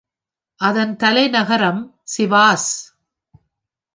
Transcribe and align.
அதன் 0.61 0.95
தலைநகரம் 0.95 1.81
சிவாஸ். 2.17 2.71